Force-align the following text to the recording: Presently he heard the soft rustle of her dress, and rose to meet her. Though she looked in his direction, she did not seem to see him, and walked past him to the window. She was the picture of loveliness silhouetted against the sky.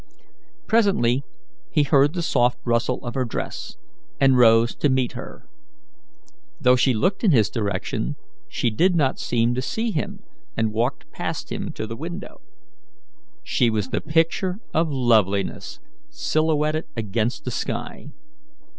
Presently 0.65 1.21
he 1.69 1.83
heard 1.83 2.15
the 2.15 2.23
soft 2.23 2.57
rustle 2.65 3.05
of 3.05 3.13
her 3.13 3.23
dress, 3.23 3.77
and 4.19 4.35
rose 4.35 4.73
to 4.77 4.89
meet 4.89 5.11
her. 5.11 5.47
Though 6.59 6.75
she 6.75 6.95
looked 6.95 7.23
in 7.23 7.29
his 7.29 7.51
direction, 7.51 8.15
she 8.47 8.71
did 8.71 8.95
not 8.95 9.19
seem 9.19 9.53
to 9.53 9.61
see 9.61 9.91
him, 9.91 10.21
and 10.57 10.73
walked 10.73 11.11
past 11.11 11.51
him 11.51 11.71
to 11.73 11.85
the 11.85 11.95
window. 11.95 12.41
She 13.43 13.69
was 13.69 13.89
the 13.89 14.01
picture 14.01 14.57
of 14.73 14.89
loveliness 14.91 15.79
silhouetted 16.09 16.85
against 16.97 17.45
the 17.45 17.51
sky. 17.51 18.07